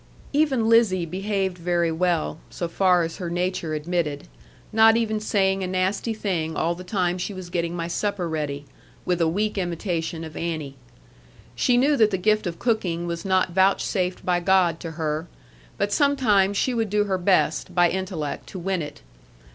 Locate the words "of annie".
10.23-10.75